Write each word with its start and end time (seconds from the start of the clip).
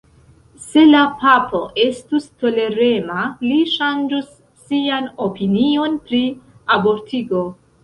Se 0.61 0.83
la 0.91 1.01
papo 1.23 1.59
estus 1.83 2.25
tolerema, 2.45 3.27
li 3.45 3.59
ŝanĝus 3.75 4.33
sian 4.65 5.07
opinion 5.29 6.01
pri 6.11 6.25
abortigo. 6.81 7.47